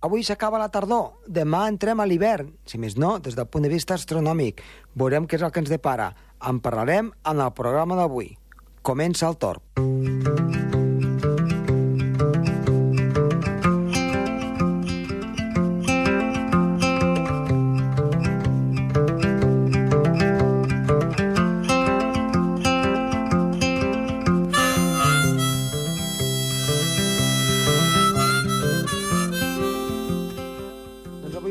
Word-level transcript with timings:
avui 0.00 0.24
s'acaba 0.24 0.60
la 0.60 0.70
tardor, 0.72 1.22
demà 1.26 1.66
entrem 1.70 2.00
a 2.00 2.06
l'hivern, 2.06 2.52
si 2.66 2.78
més 2.78 2.96
no, 2.96 3.16
des 3.22 3.36
del 3.38 3.48
punt 3.50 3.66
de 3.66 3.72
vista 3.72 3.94
astronòmic. 3.98 4.62
Veurem 4.94 5.26
què 5.26 5.38
és 5.38 5.46
el 5.46 5.54
que 5.54 5.64
ens 5.64 5.72
depara. 5.72 6.12
En 6.48 6.60
parlarem 6.62 7.10
en 7.26 7.42
el 7.42 7.52
programa 7.54 7.98
d'avui. 7.98 8.36
Comença 8.82 9.28
el 9.28 9.38
torn. 9.42 9.64
Doncs 9.78 10.17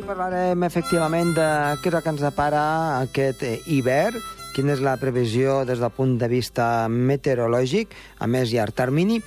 parlarem 0.07 0.63
efectivament 0.63 1.33
de 1.35 1.47
què 1.81 1.89
és 1.91 1.95
el 1.97 2.03
que 2.05 2.11
ens 2.13 2.23
depara 2.23 2.63
aquest 3.03 3.43
eh, 3.43 3.57
hivern, 3.67 4.15
quina 4.55 4.73
és 4.73 4.81
la 4.81 4.95
previsió 5.01 5.59
des 5.67 5.81
del 5.83 5.91
punt 5.93 6.15
de 6.21 6.29
vista 6.31 6.87
meteorològic, 6.89 7.91
a 8.23 8.27
més 8.31 8.53
llarg 8.53 8.73
termini, 8.77 9.19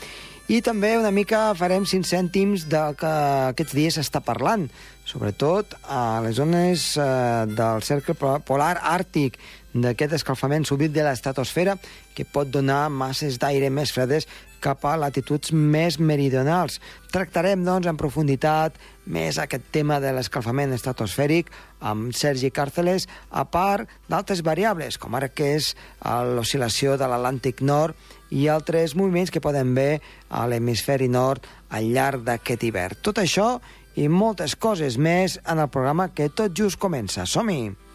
i 0.50 0.58
també 0.66 0.96
una 0.98 1.12
mica 1.14 1.52
farem 1.54 1.84
cinc 1.86 2.08
cèntims 2.08 2.64
del 2.72 2.96
que 2.98 3.10
aquests 3.52 3.76
dies 3.76 3.98
s'està 4.00 4.22
parlant, 4.24 4.64
sobretot 5.06 5.76
a 5.86 6.20
les 6.24 6.40
zones 6.40 6.90
eh, 6.96 7.06
del 7.46 7.84
cercle 7.86 8.16
po- 8.18 8.38
polar 8.48 8.78
àrtic, 8.80 9.36
d'aquest 9.70 10.16
escalfament 10.16 10.64
súbit 10.66 10.90
de 10.90 11.04
l'estratosfera 11.06 11.76
que 12.16 12.24
pot 12.26 12.48
donar 12.50 12.88
masses 12.90 13.36
d'aire 13.38 13.68
més 13.70 13.92
fredes 13.94 14.26
cap 14.62 14.84
a 14.86 14.96
latituds 15.00 15.52
més 15.52 15.98
meridionals. 15.98 16.78
Tractarem, 17.10 17.64
doncs, 17.66 17.88
en 17.90 17.98
profunditat 17.98 18.76
més 19.10 19.40
aquest 19.40 19.66
tema 19.74 19.98
de 20.00 20.12
l'escalfament 20.14 20.74
estratosfèric 20.76 21.50
amb 21.80 22.14
Sergi 22.14 22.52
Càrceles, 22.54 23.08
a 23.30 23.44
part 23.48 23.90
d'altres 24.08 24.44
variables, 24.46 25.00
com 25.00 25.16
ara 25.18 25.32
que 25.32 25.54
és 25.56 25.72
eh, 25.74 26.14
l'oscil·lació 26.36 26.96
de 27.00 27.08
l'Atlàntic 27.10 27.64
Nord 27.66 27.98
i 28.30 28.46
altres 28.48 28.94
moviments 28.94 29.32
que 29.34 29.42
poden 29.42 29.74
ver 29.74 30.00
a 30.30 30.46
l'hemisferi 30.46 31.10
nord 31.10 31.46
al 31.74 31.90
llarg 31.90 32.22
d'aquest 32.28 32.68
hivern. 32.68 33.02
Tot 33.02 33.18
això 33.18 33.56
i 33.98 34.06
moltes 34.08 34.54
coses 34.54 34.96
més 34.96 35.40
en 35.44 35.58
el 35.58 35.72
programa 35.72 36.12
que 36.14 36.30
tot 36.30 36.54
just 36.54 36.78
comença. 36.78 37.26
Som-hi! 37.26 37.89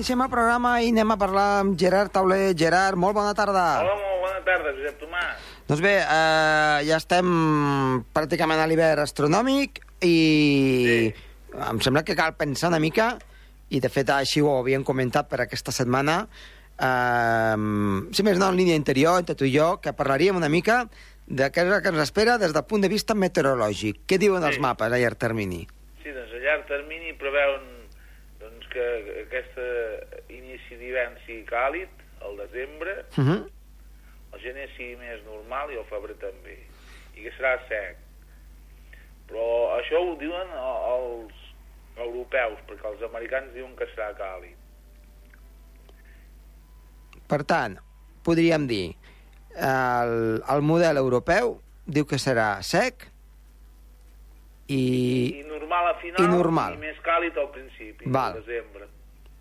Iniciem 0.00 0.22
el 0.24 0.30
programa 0.32 0.70
i 0.80 0.86
anem 0.94 1.10
a 1.12 1.16
parlar 1.20 1.46
amb 1.60 1.74
Gerard 1.76 2.08
Tauler. 2.14 2.54
Gerard, 2.56 2.96
molt 2.96 3.12
bona 3.18 3.34
tarda. 3.36 3.64
Hola, 3.82 3.96
molt 4.00 4.22
bona 4.22 4.38
tarda, 4.46 4.70
Josep 4.72 4.96
Tomàs. 5.02 5.42
Doncs 5.68 5.82
bé, 5.84 5.90
eh, 6.00 6.78
ja 6.88 6.96
estem 6.96 7.26
pràcticament 8.16 8.62
a 8.62 8.66
l'hivern 8.70 9.02
astronòmic 9.04 9.82
i 10.00 10.14
Sí. 10.86 11.14
em 11.68 11.80
sembla 11.84 12.02
que 12.02 12.16
cal 12.16 12.32
pensar 12.34 12.70
una 12.70 12.78
mica, 12.80 13.18
i 13.68 13.78
de 13.78 13.90
fet 13.90 14.08
així 14.08 14.40
ho 14.40 14.56
havíem 14.62 14.82
comentat 14.84 15.28
per 15.28 15.42
aquesta 15.42 15.70
setmana, 15.70 16.28
eh, 16.80 17.56
si 18.16 18.22
més 18.22 18.38
no 18.38 18.48
en 18.48 18.56
línia 18.56 18.76
interior, 18.76 19.18
entre 19.18 19.34
tu 19.34 19.44
i 19.44 19.52
jo, 19.54 19.82
que 19.82 19.92
parlaríem 19.92 20.34
una 20.34 20.48
mica 20.48 20.88
de 21.26 21.52
què 21.52 21.58
és 21.66 21.74
el 21.74 21.82
que 21.82 21.88
ens 21.90 21.98
espera 21.98 22.38
des 22.38 22.54
del 22.54 22.64
punt 22.64 22.80
de 22.80 22.88
vista 22.88 23.12
meteorològic. 23.12 24.00
Què 24.08 24.16
diuen 24.16 24.42
els 24.42 24.54
Sí. 24.54 24.60
mapes 24.62 24.90
a 24.90 24.96
llarg 24.96 25.18
termini? 25.18 25.68
Sí, 26.02 26.08
doncs 26.10 26.32
a 26.32 26.36
llarg 26.38 26.66
termini 26.66 27.12
preveuen 27.12 27.79
que 28.72 28.86
aquest 29.24 29.58
inici 30.32 30.78
d'hivern 30.80 31.16
sigui 31.26 31.44
càlid, 31.48 31.88
al 32.20 32.36
desembre, 32.36 33.04
Uh 33.16 33.24
-huh. 33.24 33.50
el 34.32 34.40
gener 34.40 34.68
sigui 34.76 34.96
més 34.96 35.24
normal 35.24 35.70
i 35.72 35.78
el 35.78 35.84
febrer 35.84 36.16
també, 36.20 36.58
i 37.16 37.22
que 37.22 37.32
serà 37.36 37.58
sec. 37.68 37.96
Però 39.28 39.78
això 39.78 39.98
ho 39.98 40.16
diuen 40.18 40.48
els 40.54 41.34
europeus, 41.96 42.58
perquè 42.68 42.86
els 42.92 43.02
americans 43.02 43.52
diuen 43.54 43.76
que 43.76 43.86
serà 43.94 44.14
càlid. 44.18 44.56
Per 47.28 47.44
tant, 47.44 47.78
podríem 48.24 48.66
dir, 48.66 48.96
el, 49.54 50.42
el 50.48 50.62
model 50.62 50.96
europeu 50.96 51.60
diu 51.86 52.06
que 52.06 52.18
serà 52.18 52.62
sec 52.62 53.09
I 54.70 55.40
i... 55.40 55.42
normal 55.48 55.88
a 55.90 55.94
final 56.00 56.22
i 56.24 56.28
normal. 56.30 56.74
i 56.74 56.80
més 56.82 56.98
càlid 57.02 57.36
al 57.38 57.50
principi, 57.54 58.04
Val. 58.06 58.36
al 58.36 58.42
desembre. 58.44 58.86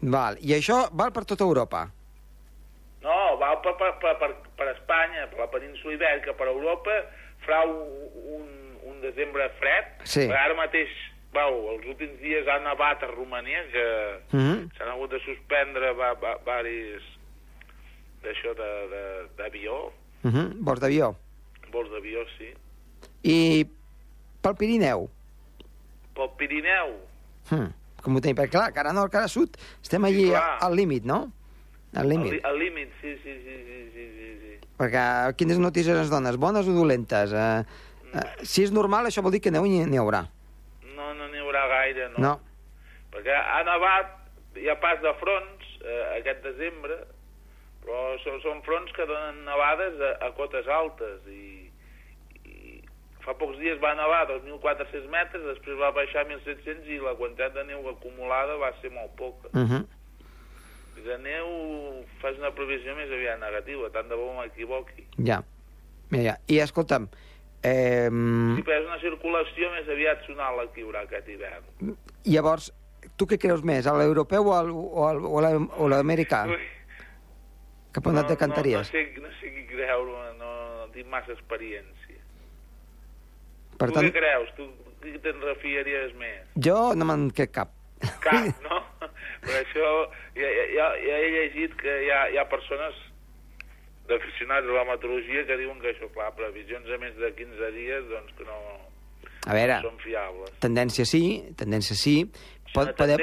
Val. 0.02 0.38
I 0.42 0.54
això 0.58 0.88
val 0.96 1.12
per 1.12 1.26
tota 1.26 1.44
Europa? 1.44 1.86
No, 3.04 3.38
val 3.40 3.60
per, 3.64 3.76
per, 3.80 3.94
per, 4.02 4.16
per, 4.20 4.32
per 4.58 4.68
Espanya, 4.74 5.28
per 5.32 5.40
la 5.40 5.48
península 5.52 5.94
ibèrica, 5.96 6.34
per 6.34 6.48
Europa, 6.52 6.98
farà 7.46 7.62
un, 7.64 7.86
un, 8.40 8.50
un 8.92 9.00
desembre 9.02 9.50
fred. 9.60 9.86
Sí. 10.04 10.26
Perquè 10.28 10.40
Ara 10.50 10.56
mateix, 10.58 10.90
vau, 11.36 11.60
els 11.76 11.86
últims 11.94 12.18
dies 12.24 12.48
ha 12.52 12.58
nevat 12.66 13.04
a 13.04 13.12
Romania, 13.14 13.62
que 13.72 13.86
Uh 14.34 14.40
-huh. 14.40 14.58
s'han 14.78 14.90
hagut 14.90 15.12
de 15.12 15.20
suspendre 15.20 15.94
va, 15.94 16.14
va, 16.14 16.36
varis 16.46 17.04
d'això 18.24 18.54
d'avió, 19.38 19.92
Uh 20.24 20.32
-huh. 20.32 20.48
Vols 20.60 20.80
d'avió. 20.80 21.16
vols 21.72 21.90
d'avió, 21.90 22.26
sí. 22.38 22.52
I 23.24 23.66
pel 24.42 24.56
Pirineu? 24.56 25.10
Pel 26.20 26.34
Pirineu, 26.40 26.98
Hm. 27.50 27.70
Com 28.04 28.16
ho 28.16 28.22
tenim? 28.24 28.36
Perquè 28.38 28.52
clar, 28.54 28.70
cara 28.76 28.92
nord, 28.96 29.12
cara 29.12 29.28
sud, 29.32 29.56
estem 29.82 30.04
allí 30.06 30.26
Sí, 30.28 30.32
clar. 30.32 30.58
al 30.64 30.76
límit, 30.78 31.04
no? 31.08 31.32
Al 31.98 32.08
límit. 32.08 32.44
al 32.46 32.60
límit, 32.60 32.92
sí, 33.02 33.16
sí, 33.24 33.34
sí, 33.44 33.56
sí, 33.66 33.80
sí, 33.96 34.06
sí, 34.16 34.28
sí. 34.44 34.68
Perquè 34.78 35.04
quines 35.36 35.58
notícies 35.60 35.98
ens 35.98 36.12
dones? 36.12 36.38
Bones 36.38 36.68
o 36.70 36.72
dolentes? 36.76 37.34
Eh, 37.34 37.64
eh, 38.14 38.46
si 38.46 38.64
és 38.64 38.72
normal, 38.72 39.08
això 39.10 39.24
vol 39.26 39.32
dir 39.34 39.42
que 39.42 39.52
neu 39.52 39.64
n'hi 39.66 39.98
haurà. 39.98 40.22
No, 40.96 41.14
no 41.18 41.28
n'hi 41.28 41.40
haurà 41.42 41.66
gaire, 41.68 42.10
no. 42.14 42.20
No. 42.28 42.40
Perquè 43.12 43.34
ha 43.36 43.64
nevat, 43.66 44.14
hi 44.56 44.70
ha 44.70 44.78
pas 44.80 45.02
de 45.02 45.14
fronts 45.20 45.66
eh, 45.82 46.20
aquest 46.20 46.44
desembre, 46.46 47.00
però 47.84 48.16
són, 48.24 48.40
són 48.46 48.62
fronts 48.64 48.94
que 48.94 49.06
donen 49.10 49.44
nevades 49.48 50.00
a, 50.00 50.14
a 50.28 50.32
cotes 50.38 50.68
altes 50.68 51.26
i 51.28 51.59
fa 53.30 53.38
pocs 53.38 53.60
dies 53.62 53.78
va 53.82 53.94
nevar 53.98 54.24
a 54.24 54.28
2.400 54.32 55.06
metres, 55.14 55.46
després 55.46 55.78
va 55.78 55.92
baixar 55.94 56.24
a 56.24 56.30
1.700 56.32 56.90
i 56.90 57.00
la 57.04 57.14
quantitat 57.20 57.54
de 57.54 57.66
neu 57.70 57.86
acumulada 57.92 58.58
va 58.62 58.72
ser 58.82 58.90
molt 58.96 59.14
poca. 59.20 59.52
Uh 59.54 59.66
-huh. 59.70 59.84
I 60.98 61.02
de 61.06 61.18
neu 61.24 61.48
fas 62.22 62.38
una 62.38 62.52
previsió 62.52 62.96
més 62.96 63.12
aviat 63.12 63.40
negativa, 63.40 63.90
tant 63.90 64.10
de 64.10 64.16
bo 64.16 64.34
m'equivoqui. 64.34 65.06
Ja. 65.26 65.44
Mira, 66.10 66.24
ja. 66.24 66.36
I 66.48 66.60
escolta'm, 66.60 67.08
eh, 67.64 68.10
Si 68.56 68.64
fes 68.64 68.86
una 68.86 69.00
circulació 69.00 69.72
més 69.72 69.88
aviat 69.88 70.26
sonal 70.26 70.58
la 70.58 70.66
que 70.74 70.82
hi 70.82 70.84
haurà 70.84 71.02
aquest 71.02 71.28
hivern. 71.28 71.64
llavors, 72.26 72.74
tu 73.16 73.26
què 73.26 73.38
creus 73.38 73.64
més, 73.64 73.86
a 73.88 73.94
l'europeu 73.94 74.44
o 74.48 75.08
a 75.08 75.88
l'americà? 75.88 76.48
Cap 77.92 78.06
on 78.08 78.18
et 78.18 78.24
no, 78.24 78.30
decantaries? 78.30 78.78
no, 78.78 78.84
sé, 78.84 79.14
no 79.22 79.30
sé 79.40 79.54
qui 79.54 79.66
creure, 79.68 80.34
no, 80.38 80.52
no 80.80 80.92
tinc 80.94 81.08
massa 81.08 81.32
experiència. 81.32 81.99
Per 83.80 83.88
tu 83.90 83.96
tant, 83.96 84.10
què 84.10 84.20
creus? 84.20 84.50
Tu 84.58 84.68
te'n 85.24 85.40
refiaries 85.46 86.14
més? 86.20 86.48
jo 86.60 86.78
no 87.00 87.06
me'n 87.08 87.30
crec 87.32 87.54
cap. 87.56 87.72
Cap, 88.24 88.50
no? 88.64 88.82
Per 89.46 89.56
això 89.62 89.88
ja, 90.36 90.50
ja, 90.76 90.90
ja, 91.04 91.18
he 91.24 91.30
llegit 91.36 91.74
que 91.80 91.94
hi 92.06 92.12
ha, 92.12 92.26
hi 92.34 92.38
ha 92.40 92.46
persones 92.52 92.96
d'aficionats 94.10 94.68
a 94.68 94.74
la 94.76 94.86
meteorologia 94.90 95.44
que 95.48 95.58
diuen 95.60 95.80
que 95.84 95.92
això, 95.94 96.08
clar, 96.16 96.32
previsions 96.38 96.88
a 96.90 96.98
més 97.02 97.16
de 97.20 97.30
15 97.38 97.72
dies, 97.76 98.08
doncs 98.10 98.32
que 98.38 98.48
no, 98.48 98.58
A 99.48 99.54
veure, 99.56 99.76
no 99.84 99.90
són 99.92 100.00
fiables. 100.04 100.56
tendència 100.64 101.06
sí, 101.06 101.24
tendència 101.60 101.96
sí. 101.96 102.16
Pot, 102.74 102.92
podem, 102.98 103.18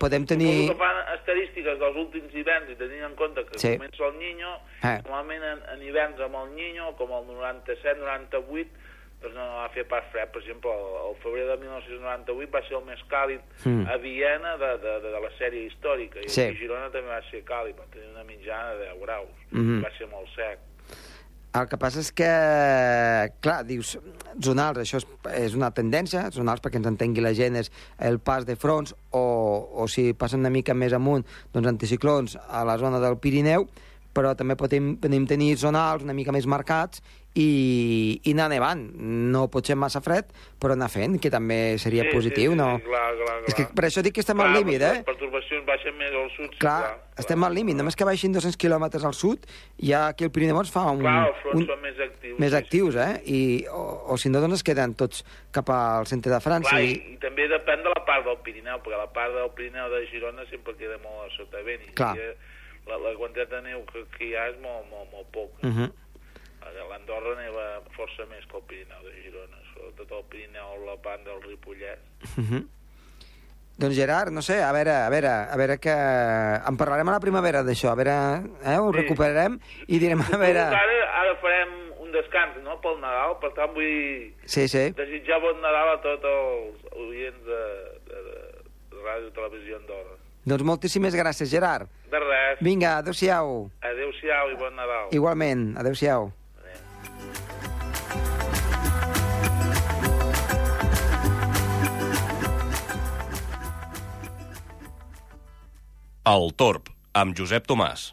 podem 0.00 0.24
suposo 0.26 0.34
tenir... 0.34 0.54
que 0.68 0.74
fan 0.80 0.98
estadístiques 1.14 1.78
dels 1.80 1.96
últims 1.96 2.34
hiverns 2.36 2.72
i 2.74 2.76
tenint 2.76 3.06
en 3.06 3.14
compte 3.16 3.44
que 3.48 3.58
Sí. 3.60 3.70
comença 3.78 4.04
el 4.08 4.18
Niño, 4.18 4.50
Eh. 4.82 4.98
normalment 5.06 5.44
en, 5.52 5.62
en 5.74 5.82
hiverns 5.86 6.20
amb 6.20 6.36
el 6.42 6.50
Niño, 6.56 6.90
com 6.98 7.08
el 7.16 7.24
97-98, 7.30 8.68
doncs 9.22 9.34
no 9.38 9.46
va 9.60 9.68
fer 9.74 9.84
pas 9.88 10.04
fred. 10.12 10.28
Per 10.34 10.42
exemple, 10.42 10.70
el, 10.70 10.96
el 11.10 11.16
febrer 11.22 11.46
de 11.48 11.56
1998 11.62 12.50
va 12.52 12.62
ser 12.68 12.76
el 12.80 12.84
més 12.90 13.04
càlid 13.10 13.40
Mm. 13.64 13.86
a 13.86 13.96
Viena 14.02 14.56
de, 14.58 14.72
de, 14.82 14.92
de, 15.04 15.10
de 15.14 15.20
la 15.22 15.30
sèrie 15.38 15.66
històrica. 15.70 16.20
I 16.20 16.28
Sí. 16.28 16.42
a 16.48 16.52
Girona 16.58 16.90
també 16.90 17.08
va 17.08 17.22
ser 17.30 17.44
càlid, 17.46 17.78
va 17.78 17.86
tenir 17.92 18.10
una 18.10 18.24
mitjana 18.24 18.74
de 18.74 18.90
10 18.90 19.00
graus. 19.00 19.30
Mhm. 19.52 19.80
Va 19.84 19.90
ser 19.98 20.08
molt 20.10 20.28
sec. 20.34 20.58
El 21.52 21.66
que 21.68 21.76
passa 21.76 22.00
és 22.00 22.08
que, 22.16 22.24
clar, 23.44 23.58
dius, 23.68 23.98
zonals, 24.40 24.78
això 24.80 24.96
és, 25.02 25.06
és 25.36 25.54
una 25.54 25.68
tendència, 25.74 26.30
zonals 26.32 26.62
perquè 26.64 26.80
ens 26.80 26.88
entengui 26.88 27.20
la 27.20 27.34
gent, 27.36 27.58
és 27.60 27.68
el 28.00 28.18
pas 28.24 28.46
de 28.48 28.56
fronts, 28.56 28.94
o, 29.10 29.22
o 29.76 29.86
si 29.86 30.14
passen 30.14 30.40
una 30.40 30.50
mica 30.50 30.72
més 30.72 30.94
amunt, 30.96 31.26
doncs 31.52 31.68
anticiclons 31.68 32.38
a 32.48 32.64
la 32.64 32.78
zona 32.80 33.00
del 33.04 33.18
Pirineu, 33.20 33.68
però 34.12 34.34
també 34.36 34.56
podem, 34.60 34.94
podem 35.00 35.26
tenir 35.26 35.54
zonals 35.56 36.02
una 36.04 36.12
mica 36.16 36.32
més 36.34 36.46
marcats 36.46 37.00
i, 37.34 38.20
i 38.28 38.32
anar 38.34 38.50
nevant. 38.52 38.82
No 39.32 39.46
pot 39.52 39.64
ser 39.66 39.76
massa 39.80 40.02
fred, 40.04 40.28
però 40.60 40.74
anar 40.76 40.90
fent, 40.92 41.16
que 41.22 41.30
també 41.32 41.78
seria 41.80 42.04
Sí, 42.04 42.12
positiu, 42.12 42.52
sí, 42.52 42.58
sí, 42.58 42.60
no? 42.60 42.66
clar, 42.84 43.06
clar, 43.16 43.36
És 43.48 43.54
que 43.56 43.64
clar. 43.64 43.74
per 43.78 43.84
això 43.88 44.02
dic 44.04 44.14
que 44.18 44.20
estem 44.20 44.40
al 44.44 44.50
Clar, 44.52 44.58
límit, 44.60 44.80
Les 44.82 44.98
eh? 45.00 45.04
pertorbacions 45.06 45.64
baixen 45.66 45.96
més 45.96 46.12
al 46.12 46.28
sud. 46.36 46.50
sí, 46.52 46.60
Clar, 46.60 46.76
clar, 46.84 46.98
estem 47.24 47.44
al 47.48 47.54
límit. 47.56 47.76
Només 47.80 47.96
que 47.96 48.04
baixin 48.04 48.32
200 48.36 48.58
quilòmetres 48.60 49.04
al 49.08 49.14
sud, 49.16 49.48
ja 49.80 50.08
aquí 50.12 50.24
el 50.28 50.30
Pirineu 50.34 50.60
fa 50.68 50.84
un... 50.92 51.00
Clar, 51.00 51.16
els 51.32 51.40
fronts 51.42 51.62
un 51.62 51.66
són 51.72 51.80
més 51.82 51.98
actius. 52.04 52.38
més 52.38 52.52
sí, 52.52 52.56
actius, 52.60 52.96
eh? 53.00 53.12
I, 53.24 53.40
o, 53.72 53.82
o 54.12 54.18
si 54.20 54.28
no, 54.28 54.40
doncs 54.44 54.60
es 54.60 54.66
queden 54.68 54.92
tots 54.94 55.24
cap 55.56 55.70
al 55.72 56.06
centre 56.06 56.30
de 56.36 56.40
França. 56.44 56.68
Clar, 56.76 56.84
i, 56.84 56.92
i, 56.92 57.14
i 57.16 57.20
també 57.22 57.48
depèn 57.48 57.82
de 57.82 57.96
la 57.96 58.04
part 58.04 58.28
del 58.28 58.36
Pirineu, 58.44 58.82
perquè 58.84 58.98
la 59.00 59.08
part 59.08 59.32
del 59.32 59.48
Pirineu 59.56 59.88
de 59.94 60.04
Girona 60.12 60.44
sempre 60.52 60.76
queda 60.76 61.00
molt 61.00 61.30
a 61.30 61.36
sota 61.38 61.64
vent. 61.64 61.88
I 61.88 61.96
Clar. 61.96 62.12
aquí, 62.12 62.60
la, 62.86 62.98
la 62.98 63.14
quantitat 63.18 63.50
de 63.50 63.60
neu 63.62 63.84
que, 63.92 64.04
que 64.16 64.24
hi 64.30 64.34
ha 64.36 64.48
és 64.50 64.58
molt, 64.60 64.88
molt, 64.90 65.10
molt 65.12 65.28
poc. 65.32 65.50
uh 65.62 65.70
-huh. 65.70 65.90
A 66.62 66.70
l'Andorra 66.88 67.34
neva 67.42 67.82
força 67.96 68.24
més 68.30 68.44
que 68.46 68.56
el 68.56 68.62
Pirineu 68.68 69.02
de 69.02 69.12
Girona, 69.22 69.58
sobretot 69.74 70.10
el 70.18 70.24
Pirineu, 70.30 70.84
la 70.86 70.96
banda 70.96 71.30
del 71.32 71.42
Ripollès. 71.42 71.98
Uh 72.38 72.44
-huh. 72.44 72.66
Doncs 73.78 73.96
Gerard, 73.96 74.30
no 74.30 74.42
sé, 74.42 74.62
a 74.62 74.70
veure, 74.72 74.90
a 74.92 75.08
veure, 75.10 75.28
a 75.28 75.56
veure 75.56 75.78
que... 75.78 75.90
En 76.68 76.76
parlarem 76.76 77.08
a 77.08 77.12
la 77.12 77.20
primavera 77.20 77.62
d'això, 77.64 77.88
a 77.90 77.94
veure, 77.94 78.12
eh, 78.64 78.78
ho 78.78 78.92
Sí. 78.92 78.98
recuperarem 79.00 79.58
i 79.88 79.98
direm, 79.98 80.20
a 80.20 80.36
veure... 80.36 80.60
Ara, 80.60 80.76
ara 81.20 81.34
farem 81.40 81.70
un 81.98 82.12
descans, 82.12 82.62
no?, 82.62 82.78
pel 82.80 83.00
Nadal, 83.00 83.38
per 83.40 83.52
tant 83.54 83.72
vull 83.74 84.34
Sí, 84.44 84.68
sí. 84.68 84.90
desitjar 84.92 85.40
bon 85.40 85.60
Nadal 85.60 85.88
a 85.96 86.00
tots 86.02 86.24
els 86.24 86.76
oients 86.92 87.42
de, 87.44 87.62
de, 88.06 88.22
de, 88.28 88.38
Ràdio 89.02 89.32
Televisió 89.32 89.76
Andorra. 89.76 90.16
Doncs 90.50 90.64
moltíssimes 90.66 91.14
gràcies, 91.14 91.50
Gerard. 91.52 91.88
De 92.10 92.18
res, 92.18 92.58
Vinga, 92.66 92.96
adeu-siau. 92.98 93.70
adeu-siau 93.90 94.50
i 94.50 94.56
bon 94.58 94.74
Nadal. 94.76 95.08
Igualment, 95.14 95.68
adeu-siau. 95.78 96.32
El 106.32 106.52
Torb, 106.62 106.90
amb 107.18 107.36
Josep 107.38 107.66
Tomàs. 107.70 108.10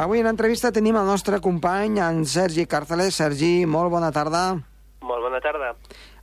Avui 0.00 0.22
en 0.22 0.24
l'entrevista 0.24 0.70
tenim 0.72 0.96
el 0.96 1.04
nostre 1.04 1.42
company, 1.44 1.98
en 2.00 2.22
Sergi 2.24 2.64
Càrceles. 2.64 3.18
Sergi, 3.20 3.66
molt 3.68 3.90
bona 3.92 4.08
tarda. 4.16 4.54
Molt 5.04 5.20
bona 5.26 5.40
tarda. 5.44 5.74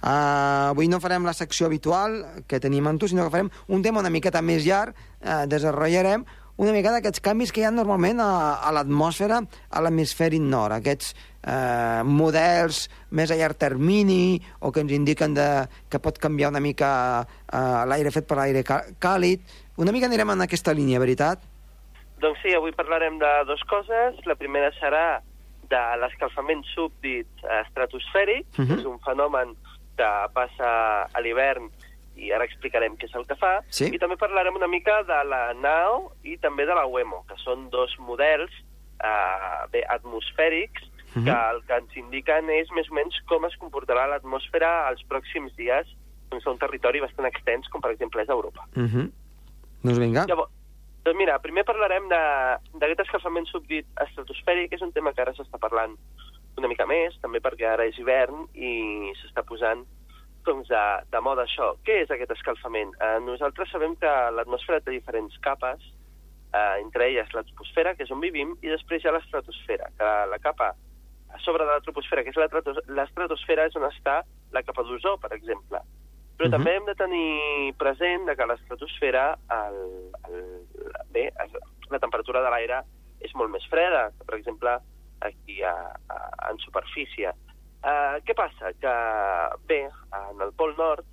Uh, 0.01 0.71
avui 0.71 0.87
no 0.89 0.97
farem 0.97 1.27
la 1.27 1.35
secció 1.37 1.67
habitual 1.67 2.15
que 2.49 2.57
tenim 2.63 2.87
amb 2.89 2.97
tu, 2.97 3.05
sinó 3.05 3.27
que 3.27 3.33
farem 3.35 3.51
un 3.69 3.83
tema 3.85 4.01
una 4.01 4.09
miqueta 4.09 4.41
més 4.41 4.65
llarg, 4.65 4.97
uh, 5.21 5.43
desenrotllarem 5.45 6.25
una 6.57 6.73
mica 6.73 6.89
d'aquests 6.89 7.21
canvis 7.21 7.53
que 7.53 7.61
hi 7.61 7.67
ha 7.69 7.71
normalment 7.73 8.17
a, 8.17 8.31
a 8.65 8.71
l'atmosfera 8.73 9.43
a 9.45 9.83
l'hemisferi 9.85 10.39
nord, 10.41 10.73
aquests 10.79 11.11
eh, 11.13 12.01
models 12.01 12.87
més 13.13 13.29
a 13.29 13.37
llarg 13.37 13.59
termini 13.61 14.39
o 14.65 14.71
que 14.73 14.81
ens 14.81 14.95
indiquen 14.95 15.35
de, 15.37 15.45
que 15.85 16.01
pot 16.01 16.17
canviar 16.17 16.49
una 16.49 16.63
mica 16.65 16.89
eh, 17.21 17.83
l'aire 17.93 18.09
fet 18.15 18.25
per 18.25 18.39
l'aire 18.41 18.65
càlid. 18.65 19.45
Una 19.77 19.93
mica 19.93 20.09
anirem 20.09 20.33
en 20.33 20.47
aquesta 20.47 20.73
línia, 20.73 20.97
veritat? 21.03 21.45
Doncs 22.19 22.39
sí, 22.41 22.53
avui 22.55 22.71
parlarem 22.73 23.19
de 23.19 23.31
dues 23.45 23.61
coses. 23.69 24.15
La 24.25 24.35
primera 24.35 24.71
serà 24.79 25.21
de 25.69 25.81
l'escalfament 26.01 26.63
súbdit 26.73 27.27
estratosfèric, 27.65 28.45
uh 28.57 28.61
Mhm. 28.61 28.67
-huh. 28.71 28.79
és 28.79 28.85
un 28.85 28.99
fenomen 28.99 29.55
que 29.97 30.09
passa 30.33 31.03
a 31.13 31.19
l'hivern 31.21 31.69
i 32.15 32.31
ara 32.31 32.45
explicarem 32.45 32.95
què 32.97 33.05
és 33.05 33.15
el 33.15 33.25
que 33.27 33.35
fa. 33.35 33.61
Sí. 33.69 33.85
I 33.93 33.99
també 33.99 34.15
parlarem 34.17 34.55
una 34.55 34.67
mica 34.67 35.03
de 35.03 35.23
la 35.25 35.53
NAO 35.53 36.11
i 36.23 36.37
també 36.37 36.65
de 36.65 36.73
la 36.73 36.85
WEMO, 36.87 37.25
que 37.27 37.35
són 37.37 37.69
dos 37.69 37.95
models 37.99 38.51
eh, 39.03 39.67
bé, 39.71 39.83
atmosfèrics 39.89 40.81
Mhm. 41.15 41.23
que 41.25 41.31
el 41.31 41.61
que 41.67 41.73
ens 41.77 41.97
indiquen 41.97 42.49
és 42.49 42.69
més 42.71 42.89
o 42.89 42.93
menys 42.93 43.15
com 43.27 43.45
es 43.45 43.55
comportarà 43.57 44.07
l'atmosfera 44.07 44.89
els 44.89 45.01
pròxims 45.07 45.55
dies 45.55 45.87
doncs, 46.29 46.45
a 46.47 46.49
un 46.51 46.57
territori 46.57 46.99
bastant 46.99 47.25
extens, 47.27 47.67
com 47.69 47.79
per 47.81 47.91
exemple 47.91 48.21
és 48.21 48.29
Europa. 48.29 48.65
Uh 48.75 48.83
-huh. 48.83 49.11
Doncs 49.83 49.99
vinga. 49.99 50.25
Llavors, 50.27 50.51
doncs 51.07 51.17
mira, 51.17 51.39
primer 51.39 51.63
parlarem 51.65 52.07
de- 52.11 52.79
d'aquest 52.79 52.99
escalfament 53.07 53.47
súbdit 53.47 53.87
estratosfèric, 54.03 54.69
que 54.69 54.75
és 54.75 54.81
un 54.85 54.91
tema 54.91 55.13
que 55.13 55.21
ara 55.23 55.33
s'està 55.33 55.57
parlant 55.59 55.95
una 56.57 56.67
mica 56.67 56.85
més, 56.89 57.15
també 57.21 57.39
perquè 57.39 57.67
ara 57.69 57.85
és 57.85 57.97
hivern 57.99 58.47
i 58.55 59.11
s'està 59.21 59.43
posant 59.45 59.85
doncs, 60.47 60.67
de, 60.71 60.83
de 61.11 61.19
moda 61.21 61.43
això. 61.43 61.73
Què 61.83 62.01
és 62.03 62.09
aquest 62.11 62.31
escalfament? 62.31 62.93
Eh, 63.03 63.19
nosaltres 63.19 63.69
sabem 63.69 63.95
que 63.99 64.07
l'atmosfera 64.31 64.79
té 64.79 64.91
diferents 64.91 65.35
capes, 65.43 65.81
eh, 66.55 66.79
entre 66.81 67.09
elles 67.09 67.33
l'atmosfera, 67.35 67.95
que 67.95 68.03
és 68.03 68.11
on 68.11 68.21
vivim, 68.23 68.55
i 68.63 68.67
després 68.71 69.03
hi 69.03 69.09
ha 69.09 69.11
l'estratosfera, 69.11 69.89
que 69.97 70.03
la 70.31 70.39
capa 70.39 70.73
a 71.35 71.39
sobre 71.43 71.65
de 71.65 71.71
la 71.71 71.81
troposfera, 71.83 72.23
que 72.23 72.29
és 72.31 72.37
la 72.39 72.47
tratos- 72.47 72.79
l'estratosfera, 72.87 73.65
és 73.67 73.75
on 73.75 73.83
està 73.83 74.23
la 74.53 74.63
capa 74.63 74.83
d'ozó, 74.83 75.17
per 75.19 75.33
exemple. 75.33 75.79
Però 76.37 76.45
uh 76.45 76.47
Mhm. 76.47 76.53
-huh. 76.53 76.57
també 76.57 76.75
hem 76.75 76.85
de 76.85 76.95
tenir 76.95 77.73
present 77.77 78.25
que 78.37 78.45
l'estratosfera 78.45 79.37
el, 79.49 80.06
es- 81.27 81.89
la 81.89 81.99
temperatura 82.03 82.41
de 82.43 82.51
l'aire 82.53 82.81
és 83.25 83.33
molt 83.35 83.49
més 83.53 83.65
freda, 83.71 84.09
per 84.25 84.37
exemple, 84.37 84.77
aquí 85.25 85.61
a, 85.65 85.73
a, 86.13 86.17
en 86.51 86.59
superfície. 86.61 87.31
Uh, 87.81 88.17
què 88.25 88.33
passa? 88.37 88.73
Que, 88.81 88.93
bé, 89.69 89.83
en 90.17 90.41
el 90.43 90.51
Pol 90.57 90.75
Nord, 90.77 91.05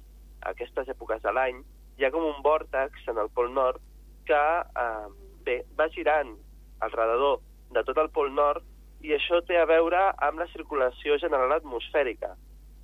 a 0.43 0.51
aquestes 0.53 0.89
èpoques 0.93 1.23
de 1.23 1.33
l'any, 1.33 1.63
hi 1.97 2.05
ha 2.05 2.11
com 2.13 2.25
un 2.27 2.43
vòrtex 2.45 3.07
en 3.13 3.21
el 3.23 3.31
Pol 3.37 3.53
Nord 3.55 3.81
que, 4.29 4.37
uh, 4.37 5.09
bé, 5.47 5.61
va 5.79 5.89
girant 5.95 6.35
al 6.85 6.93
redador 6.93 7.41
de 7.73 7.85
tot 7.85 8.01
el 8.03 8.11
Pol 8.11 8.33
Nord 8.35 8.65
i 9.05 9.13
això 9.15 9.41
té 9.47 9.59
a 9.61 9.67
veure 9.69 10.01
amb 10.25 10.41
la 10.41 10.49
circulació 10.53 11.19
general 11.21 11.53
atmosfèrica. 11.53 12.35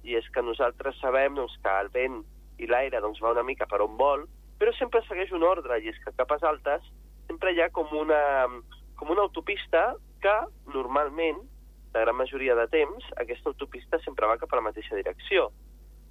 I 0.04 0.16
és 0.16 0.28
que 0.32 0.44
nosaltres 0.44 0.96
sabem 1.00 1.34
doncs, 1.36 1.56
que 1.64 1.72
el 1.82 1.88
vent 1.92 2.20
i 2.60 2.68
l'aire 2.68 3.00
doncs, 3.00 3.20
va 3.20 3.32
una 3.32 3.44
mica 3.44 3.66
per 3.68 3.80
on 3.84 3.96
vol, 3.96 4.26
però 4.60 4.72
sempre 4.76 5.00
segueix 5.08 5.32
un 5.32 5.44
ordre, 5.48 5.80
i 5.80 5.88
és 5.88 5.98
que 6.04 6.12
capes 6.16 6.44
altes 6.44 6.84
sempre 7.40 7.54
hi 7.56 7.62
ha 7.64 7.70
com 7.72 7.88
una, 7.96 8.44
com 9.00 9.08
una 9.08 9.22
autopista 9.22 9.94
que 10.20 10.32
normalment, 10.74 11.38
la 11.94 12.02
gran 12.02 12.16
majoria 12.18 12.54
de 12.54 12.66
temps, 12.68 13.06
aquesta 13.16 13.48
autopista 13.48 13.96
sempre 14.04 14.28
va 14.28 14.36
cap 14.36 14.52
a 14.52 14.58
la 14.58 14.66
mateixa 14.66 14.94
direcció. 14.98 15.46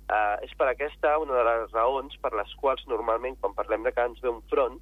Uh, 0.09 0.41
és 0.41 0.55
per 0.57 0.65
aquesta 0.71 1.11
una 1.21 1.35
de 1.37 1.43
les 1.45 1.75
raons 1.75 2.15
per 2.17 2.31
les 2.33 2.49
quals 2.57 2.81
normalment 2.89 3.37
quan 3.37 3.53
parlem 3.53 3.85
de 3.85 3.91
que 3.93 4.07
ens 4.09 4.17
ve 4.23 4.31
un 4.31 4.41
front 4.49 4.79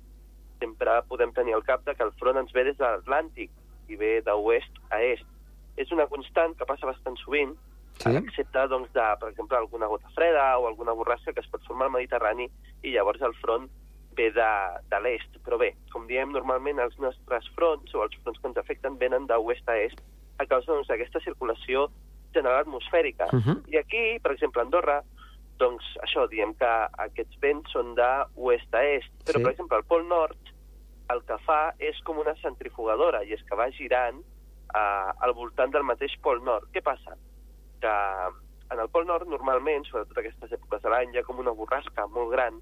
sempre 0.61 0.93
podem 1.09 1.33
tenir 1.35 1.57
al 1.57 1.65
cap 1.67 1.83
de 1.83 1.91
que 1.93 2.05
el 2.07 2.13
front 2.15 2.39
ens 2.39 2.53
ve 2.55 2.63
des 2.69 2.77
de 2.79 2.85
l'Atlàntic 2.85 3.51
i 3.91 3.99
ve 3.99 4.21
d'oest 4.23 4.79
a 4.87 5.01
est. 5.03 5.27
És 5.75 5.91
una 5.91 6.07
constant 6.07 6.55
que 6.55 6.69
passa 6.69 6.87
bastant 6.87 7.19
sovint, 7.25 7.57
Sí. 7.97 8.13
excepte, 8.13 8.67
doncs, 8.69 8.93
de, 8.93 9.03
per 9.19 9.33
exemple, 9.33 9.57
alguna 9.57 9.87
gota 9.89 10.07
freda 10.15 10.59
o 10.59 10.67
alguna 10.67 10.93
borrasca 10.93 11.33
que 11.33 11.41
es 11.41 11.47
pot 11.49 11.63
formar 11.65 11.87
al 11.87 11.95
Mediterrani 11.97 12.45
i 12.83 12.91
llavors 12.93 13.21
el 13.25 13.33
front 13.41 13.67
ve 14.17 14.31
de, 14.35 14.49
de 14.91 14.99
l'est. 15.03 15.37
Però 15.45 15.59
bé, 15.61 15.71
com 15.93 16.07
diem, 16.09 16.33
normalment 16.35 16.81
els 16.83 16.97
nostres 16.99 17.47
fronts 17.55 17.93
o 17.95 18.03
els 18.03 18.17
fronts 18.23 18.41
que 18.41 18.51
ens 18.51 18.57
afecten 18.63 18.97
venen 18.97 19.27
d'oest 19.29 19.69
a 19.69 19.77
est 19.85 20.01
a 20.37 20.45
causa 20.45 20.73
doncs, 20.73 20.89
d'aquesta 20.89 21.21
circulació 21.23 21.87
general 22.33 22.65
atmosfèrica. 22.65 23.29
Uh 23.33 23.39
-huh. 23.39 23.57
I 23.73 23.77
aquí, 23.77 24.19
per 24.21 24.33
exemple, 24.33 24.61
a 24.61 24.65
Andorra, 24.65 25.01
doncs 25.57 25.83
això, 26.05 26.27
diem 26.29 26.53
que 26.53 26.71
aquests 27.07 27.39
vents 27.41 27.71
són 27.71 27.95
d'oest 27.95 28.73
a 28.75 28.83
est, 28.83 29.11
però, 29.25 29.37
Sí. 29.37 29.43
per 29.43 29.51
exemple, 29.51 29.77
al 29.77 29.83
Pol 29.85 30.07
Nord 30.07 30.37
el 31.09 31.23
que 31.23 31.37
fa 31.45 31.73
és 31.79 31.99
com 32.03 32.17
una 32.17 32.35
centrifugadora, 32.35 33.23
i 33.23 33.33
és 33.33 33.43
que 33.43 33.55
va 33.55 33.69
girant 33.71 34.19
eh, 34.19 35.11
al 35.19 35.33
voltant 35.33 35.71
del 35.71 35.83
mateix 35.83 36.11
Pol 36.21 36.43
Nord. 36.43 36.67
Què 36.73 36.81
passa? 36.83 37.15
Que 37.81 37.93
en 38.69 38.79
el 38.79 38.89
Pol 38.89 39.05
Nord, 39.05 39.27
normalment, 39.27 39.85
sobretot 39.85 40.17
aquestes 40.17 40.51
èpoques 40.51 40.81
de 40.81 40.89
l'any, 40.89 41.13
hi 41.13 41.19
ha 41.19 41.23
com 41.23 41.39
una 41.39 41.51
borrasca 41.51 42.07
molt 42.07 42.31
gran, 42.31 42.61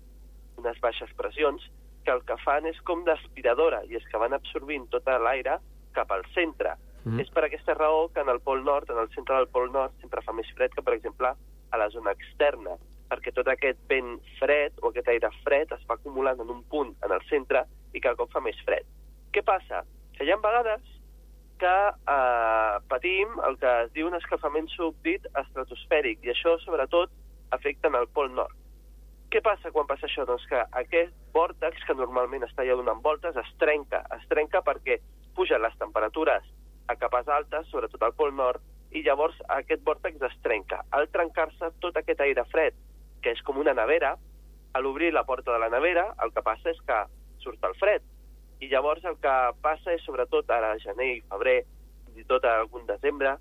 unes 0.62 0.80
baixes 0.82 1.12
pressions, 1.18 1.64
que 2.06 2.14
el 2.14 2.22
que 2.26 2.38
fan 2.44 2.68
és 2.70 2.80
com 2.88 3.04
d'aspiradora, 3.06 3.84
i 3.90 3.98
és 3.98 4.06
que 4.12 4.22
van 4.22 4.36
absorbint 4.38 4.88
tot 4.94 5.08
l'aire 5.08 5.60
cap 5.94 6.12
al 6.12 6.26
centre. 6.34 6.76
Mhm. 7.06 7.20
És 7.20 7.30
per 7.30 7.46
aquesta 7.46 7.74
raó 7.74 8.10
que 8.14 8.22
en 8.22 8.30
el 8.30 8.42
Pol 8.42 8.64
Nord, 8.64 8.90
en 8.90 8.98
el 8.98 9.10
centre 9.10 9.36
del 9.36 9.48
Pol 9.48 9.72
Nord, 9.72 9.94
sempre 10.02 10.22
fa 10.22 10.34
més 10.34 10.50
fred 10.56 10.72
que, 10.74 10.82
per 10.82 10.94
exemple, 10.94 11.34
a 11.72 11.78
la 11.78 11.90
zona 11.90 12.12
externa, 12.12 12.78
perquè 13.10 13.34
tot 13.34 13.48
aquest 13.48 13.80
vent 13.90 14.20
fred 14.40 14.74
o 14.82 14.90
aquest 14.90 15.08
aire 15.14 15.30
fred 15.44 15.72
es 15.72 15.86
va 15.90 15.96
acumulant 16.00 16.40
en 16.42 16.50
un 16.50 16.64
punt 16.64 16.96
en 17.06 17.12
el 17.12 17.22
centre 17.30 17.66
i 17.94 18.02
cada 18.02 18.16
cop 18.16 18.32
fa 18.32 18.42
més 18.42 18.58
fred. 18.66 18.86
Què 19.32 19.44
passa? 19.46 19.84
Que 20.18 20.26
hi 20.26 20.32
ha 20.32 20.38
vegades 20.42 20.82
que 21.62 21.76
eh, 22.16 22.80
patim 22.90 23.40
el 23.48 23.58
que 23.62 23.72
es 23.86 23.94
diu 23.94 24.10
un 24.10 24.18
escalfament 24.18 24.68
súbdit 24.74 25.28
estratosfèric, 25.44 26.26
i 26.26 26.34
això, 26.34 26.58
sobretot, 26.64 27.14
afecta 27.56 27.92
en 27.92 28.00
el 28.02 28.08
Pol 28.08 28.34
Nord. 28.34 28.56
Què 29.34 29.42
passa 29.44 29.72
quan 29.74 29.88
passa 29.90 30.08
això? 30.08 30.26
Doncs 30.28 30.46
que 30.50 30.62
aquest 30.82 31.14
vòrtex, 31.36 31.84
que 31.88 31.96
normalment 31.98 32.46
està 32.48 32.66
ja 32.68 32.78
donant 32.78 33.02
voltes, 33.04 33.36
es 33.36 33.52
trenca. 33.62 34.04
Es 34.16 34.24
trenca 34.32 34.62
perquè 34.66 35.00
pugen 35.36 35.62
les 35.64 35.76
temperatures 35.82 36.46
a 36.88 36.96
capes 37.02 37.28
altes, 37.28 37.68
sobretot 37.72 38.04
al 38.06 38.14
Pol 38.16 38.34
Nord, 38.36 38.62
i 38.96 39.02
llavors 39.04 39.38
aquest 39.58 39.84
vòrtex 39.84 40.22
es 40.30 40.36
trenca. 40.46 40.84
Al 40.96 41.10
trencar-se, 41.12 41.72
tot 41.84 41.98
aquest 42.00 42.22
aire 42.24 42.46
fred, 42.52 42.78
que 43.22 43.34
és 43.34 43.42
com 43.44 43.58
una 43.60 43.74
nevera, 43.76 44.14
a 44.76 44.84
l'obrir 44.84 45.12
la 45.14 45.26
porta 45.26 45.52
de 45.52 45.60
la 45.60 45.72
nevera, 45.74 46.10
el 46.24 46.32
que 46.36 46.44
passa 46.46 46.72
és 46.72 46.80
que 46.88 47.02
surt 47.44 47.64
el 47.68 47.76
fred. 47.80 48.06
I 48.64 48.70
llavors 48.72 49.04
el 49.10 49.18
que 49.24 49.34
passa 49.66 49.96
és, 49.96 50.04
sobretot 50.06 50.52
ara 50.52 50.76
gener 50.84 51.10
i 51.16 51.24
febrer, 51.32 51.62
fins 52.06 52.22
i 52.24 52.28
tot 52.30 52.46
algun 52.48 52.86
desembre, 52.88 53.36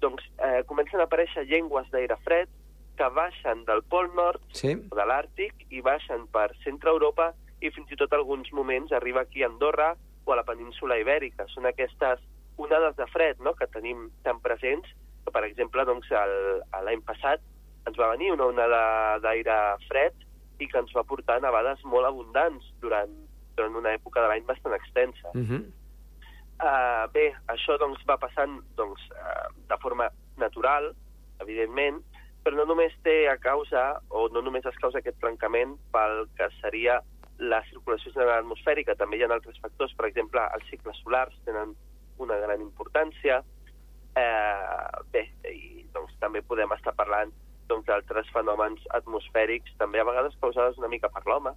doncs 0.00 0.24
eh, 0.44 0.62
comencen 0.68 1.00
a 1.00 1.06
aparèixer 1.08 1.46
llengües 1.48 1.88
d'aire 1.92 2.16
fred 2.24 2.50
que 2.96 3.08
baixen 3.14 3.64
del 3.68 3.82
Pol 3.82 4.08
Nord 4.14 4.40
Sí. 4.52 4.74
de 4.74 5.04
l'Àrtic 5.04 5.66
i 5.70 5.80
baixen 5.80 6.26
per 6.32 6.50
centre 6.64 6.90
Europa 6.90 7.32
i 7.60 7.70
fins 7.70 7.90
i 7.92 7.96
tot 7.96 8.12
alguns 8.12 8.52
moments 8.52 8.92
arriba 8.92 9.22
aquí 9.22 9.42
a 9.42 9.46
Andorra 9.46 9.94
o 10.24 10.32
a 10.32 10.36
la 10.36 10.44
península 10.44 10.98
Ibèrica. 10.98 11.46
Són 11.48 11.66
aquestes 11.66 12.20
onades 12.56 12.96
de 12.96 13.06
fred 13.12 13.40
no?, 13.40 13.54
que 13.54 13.66
tenim 13.66 14.10
tan 14.24 14.40
presents 14.40 14.88
que, 15.24 15.32
per 15.32 15.44
exemple, 15.44 15.84
doncs, 15.84 16.08
l'any 16.10 17.02
passat 17.06 17.40
ens 17.86 17.98
va 17.98 18.10
venir 18.14 18.32
una 18.32 18.48
onada 18.50 19.18
d'aire 19.22 19.56
fred 19.86 20.14
i 20.58 20.68
que 20.68 20.78
ens 20.78 20.92
va 20.96 21.04
portar 21.04 21.40
nevades 21.42 21.82
molt 21.84 22.08
abundants 22.08 22.64
durant, 22.80 23.12
durant 23.56 23.76
una 23.76 23.92
època 23.94 24.22
de 24.22 24.30
l'any 24.32 24.46
bastant 24.48 24.74
extensa. 24.74 25.32
Uh 25.34 25.44
-huh. 25.44 25.64
Uh, 26.56 27.04
bé, 27.12 27.34
això 27.52 27.76
doncs, 27.78 28.00
va 28.08 28.16
passant 28.16 28.62
doncs, 28.76 29.00
uh, 29.12 29.48
de 29.68 29.76
forma 29.82 30.08
natural, 30.38 30.94
evidentment, 31.40 32.00
però 32.46 32.60
no 32.60 32.68
només 32.70 32.92
té 33.02 33.24
a 33.26 33.34
causa, 33.42 33.96
o 34.14 34.28
no 34.30 34.38
només 34.46 34.66
es 34.70 34.76
causa 34.78 35.00
aquest 35.00 35.16
trencament 35.18 35.72
pel 35.90 36.28
que 36.38 36.46
seria 36.60 37.00
la 37.42 37.58
circulació 37.66 38.12
general 38.14 38.44
atmosfèrica, 38.44 38.94
també 38.94 39.18
hi 39.18 39.24
ha 39.26 39.30
altres 39.34 39.58
factors, 39.64 39.94
per 39.98 40.06
exemple, 40.06 40.44
els 40.54 40.68
cicles 40.70 41.00
solars 41.02 41.34
tenen 41.48 41.72
una 42.22 42.36
gran 42.44 42.62
importància. 42.62 43.40
Eh, 44.16 45.00
bé, 45.12 45.24
i 45.50 45.82
doncs, 45.96 46.14
també 46.22 46.44
podem 46.46 46.70
estar 46.76 46.94
parlant 46.94 47.34
doncs, 47.66 47.88
d'altres 47.88 48.30
fenòmens 48.36 48.86
atmosfèrics, 49.00 49.74
també 49.82 50.00
a 50.00 50.06
vegades 50.06 50.38
causades 50.40 50.78
una 50.78 50.92
mica 50.92 51.10
per 51.10 51.24
l'home, 51.26 51.50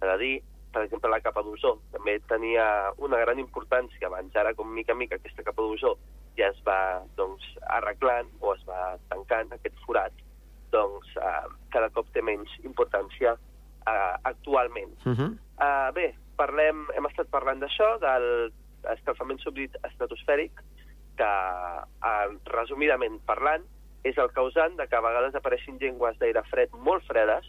és 0.00 0.08
a 0.08 0.16
dir, 0.24 0.32
per 0.72 0.86
exemple, 0.86 1.12
la 1.12 1.20
capa 1.20 1.44
d'ozó 1.44 1.74
també 1.92 2.16
tenia 2.32 2.64
una 2.96 3.20
gran 3.20 3.38
importància 3.44 4.08
abans. 4.08 4.32
Ara, 4.40 4.54
com 4.56 4.72
mica 4.72 4.96
en 4.96 5.02
mica, 5.04 5.20
aquesta 5.20 5.44
capa 5.44 5.60
d'ozó 5.60 5.98
ja 6.40 6.48
es 6.48 6.64
va 6.64 7.04
doncs, 7.20 7.44
arreglant 7.76 8.32
o 8.40 8.56
es 8.56 8.64
va 8.64 8.96
tancant, 9.12 9.52
aquest 9.52 9.76
forat, 9.84 10.16
doncs 10.72 11.14
eh, 11.16 11.46
cada 11.74 11.90
cop 11.94 12.08
té 12.14 12.22
menys 12.22 12.52
importància 12.64 13.34
eh, 13.34 14.14
actualment. 14.22 14.94
Uh 15.04 15.12
-huh. 15.12 15.30
Uh, 15.60 15.92
bé, 15.92 16.14
parlem, 16.36 16.86
hem 16.96 17.06
estat 17.06 17.28
parlant 17.28 17.60
d'això, 17.60 17.98
del 18.00 18.52
escalfament 18.94 19.40
súbdit 19.42 19.76
estratosfèric, 19.84 20.62
que, 21.20 21.32
uh, 22.10 22.28
resumidament 22.44 23.20
parlant, 23.26 23.66
és 24.08 24.16
el 24.16 24.30
causant 24.32 24.76
de 24.76 24.86
que 24.88 24.96
a 24.96 25.04
vegades 25.04 25.34
apareixin 25.34 25.76
llengües 25.78 26.16
d'aire 26.18 26.42
fred 26.48 26.72
molt 26.72 27.04
fredes 27.04 27.44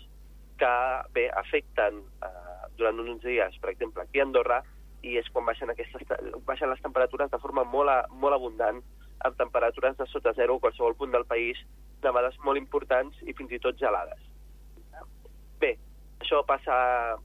que, 0.60 0.74
bé, 1.16 1.30
afecten 1.30 2.02
uh, 2.20 2.68
durant 2.76 3.00
uns 3.00 3.24
dies, 3.24 3.56
per 3.62 3.72
exemple, 3.72 4.04
aquí 4.04 4.20
a 4.20 4.24
Andorra, 4.28 4.62
i 5.02 5.16
és 5.18 5.30
quan 5.34 5.48
baixen, 5.48 5.72
aquestes, 5.72 6.04
baixen 6.46 6.70
les 6.70 6.82
temperatures 6.84 7.32
de 7.32 7.40
forma 7.40 7.64
molt, 7.64 7.90
a, 7.90 8.04
molt 8.12 8.36
abundant, 8.36 8.84
amb 9.26 9.38
temperatures 9.38 9.98
de 9.98 10.06
sota 10.12 10.34
zero 10.38 10.58
a 10.58 10.66
qualsevol 10.66 10.98
punt 11.00 11.16
del 11.16 11.26
país, 11.30 11.58
nevades 12.04 12.38
molt 12.46 12.58
importants 12.58 13.18
i 13.24 13.34
fins 13.34 13.52
i 13.52 13.60
tot 13.60 13.78
gelades. 13.80 14.20
Bé, 15.62 15.76
això 16.20 16.42
passa 16.48 17.18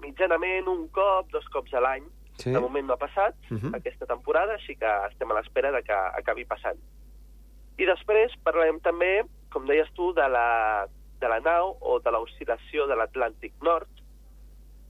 mitjanament 0.00 0.68
un 0.70 0.88
cop, 0.94 1.30
dos 1.32 1.46
cops 1.52 1.74
a 1.74 1.80
l'any. 1.84 2.06
Sí. 2.40 2.52
De 2.54 2.60
moment 2.60 2.86
no 2.86 2.94
ha 2.94 2.96
passat 3.02 3.34
Uh 3.50 3.58
-huh. 3.58 3.76
aquesta 3.76 4.06
temporada, 4.06 4.54
així 4.54 4.76
que 4.76 4.90
estem 5.10 5.30
a 5.30 5.34
l'espera 5.34 5.70
de 5.72 5.82
que 5.82 5.92
acabi 5.92 6.44
passant. 6.44 6.78
I 7.78 7.84
després 7.86 8.32
parlarem 8.44 8.80
també, 8.80 9.24
com 9.50 9.66
deies 9.66 9.90
tu, 9.92 10.12
de 10.12 10.28
la, 10.28 10.86
de 11.20 11.28
la 11.28 11.40
nau 11.40 11.76
o 11.80 11.98
de 11.98 12.10
l'oscil·lació 12.10 12.86
de 12.86 12.94
l'Atlàntic 12.96 13.52
Nord, 13.62 13.88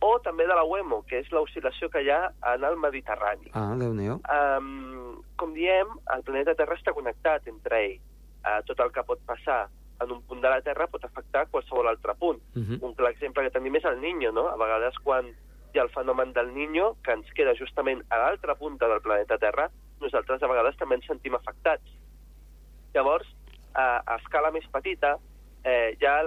o 0.00 0.18
també 0.20 0.47
de 0.47 0.54
la 0.54 0.64
WEMO, 0.64 1.02
que 1.06 1.18
és 1.18 1.30
l'oscil·lació 1.30 1.90
que 1.90 2.02
hi 2.02 2.11
ha 2.11 2.32
en 2.54 2.64
el 2.64 2.76
Mediterrani. 2.76 3.50
Ah, 3.52 3.75
Déu-n'hi-do. 3.76 4.20
Um, 4.30 5.23
com 5.37 5.52
diem, 5.54 5.87
el 6.14 6.23
planeta 6.23 6.54
Terra 6.54 6.75
està 6.75 6.92
connectat 6.92 7.47
entre 7.47 7.85
ell. 7.85 8.00
Uh, 8.40 8.61
tot 8.64 8.80
el 8.80 8.92
que 8.92 9.04
pot 9.04 9.20
passar 9.28 9.68
en 10.00 10.12
un 10.12 10.23
punt 10.25 10.40
de 10.40 10.49
la 10.49 10.62
Terra 10.64 10.87
pot 10.88 11.04
afectar 11.04 11.47
qualsevol 11.52 11.88
altre 11.88 12.14
punt. 12.18 12.40
Uh 12.56 12.62
-huh. 12.62 12.78
Un 12.80 12.94
clar 12.94 13.11
exemple 13.12 13.42
que 13.44 13.50
tenim 13.50 13.76
és 13.76 13.85
el 13.85 14.00
Niño, 14.00 14.32
no? 14.32 14.49
A 14.49 14.56
vegades 14.56 14.99
quan 15.04 15.26
hi 15.73 15.78
ha 15.78 15.82
el 15.82 15.90
fenomen 15.90 16.32
del 16.32 16.54
Niño, 16.54 16.97
que 17.04 17.12
ens 17.12 17.30
queda 17.32 17.54
justament 17.54 18.02
a 18.09 18.18
l'altra 18.18 18.54
punta 18.54 18.88
del 18.88 19.02
planeta 19.02 19.38
Terra, 19.38 19.70
nosaltres 20.00 20.42
a 20.42 20.47
vegades 20.47 20.76
també 20.76 20.97
ens 20.97 21.06
sentim 21.06 21.35
afectats. 21.35 21.85
Llavors, 22.94 23.28
a, 23.75 24.02
a 24.06 24.16
escala 24.16 24.50
més 24.50 24.66
petita, 24.73 25.18
eh, 25.64 25.97
hi 26.00 26.06
ha 26.06 26.23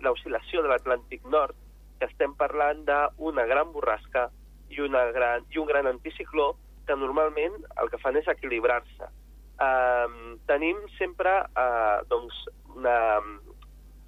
l'oscil·lació 0.00 0.62
de 0.62 0.68
l'Atlàntic 0.68 1.24
Nord, 1.24 1.56
que 1.98 2.06
estem 2.06 2.34
parlant 2.34 2.84
d'una 2.84 3.44
gran 3.46 3.72
borrasca 3.72 4.30
i, 4.70 4.80
una 4.80 5.04
gran, 5.12 5.44
i 5.50 5.58
un 5.58 5.66
gran 5.66 5.86
anticicló 5.86 6.54
que 6.86 6.96
normalment 6.96 7.54
el 7.80 7.90
que 7.90 7.98
fan 7.98 8.16
és 8.16 8.28
equilibrar-se. 8.28 9.10
Um, 9.54 10.38
tenim 10.50 10.80
sempre 10.98 11.30
uh, 11.54 12.02
doncs, 12.10 12.34
una, 12.74 12.96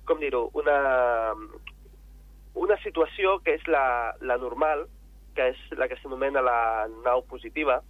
com 0.07 0.19
dir-ho, 0.19 0.49
una, 0.59 0.79
una 2.57 2.79
situació 2.83 3.38
que 3.45 3.55
és 3.59 3.67
la, 3.71 4.17
la 4.26 4.38
normal, 4.43 4.87
que 5.37 5.53
és 5.53 5.61
la 5.79 5.87
que 5.91 5.99
s'anomena 6.00 6.43
la 6.43 6.88
nau 7.05 7.23
positiva, 7.31 7.83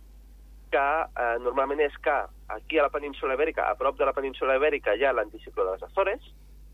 que 0.73 0.83
eh, 0.83 1.37
normalment 1.45 1.81
és 1.85 1.95
que 2.03 2.15
aquí 2.51 2.79
a 2.79 2.87
la 2.87 2.91
península 2.91 3.37
Ibèrica, 3.39 3.69
a 3.71 3.77
prop 3.79 3.99
de 3.99 4.09
la 4.09 4.15
península 4.17 4.57
Ibèrica, 4.59 4.97
hi 4.97 5.05
ha 5.07 5.15
l'anticicló 5.15 5.65
de 5.65 5.77
les 5.77 5.85
Azores, 5.87 6.27